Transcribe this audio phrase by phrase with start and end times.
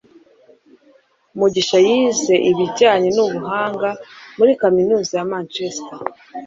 [1.37, 3.89] Mugisha yize ibijyanye n'ubuhanga
[4.37, 5.99] muri kaminuza ya Manchester